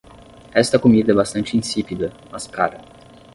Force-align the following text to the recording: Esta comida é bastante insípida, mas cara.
Esta 0.51 0.79
comida 0.79 1.11
é 1.11 1.13
bastante 1.15 1.55
insípida, 1.55 2.11
mas 2.31 2.47
cara. 2.47 2.81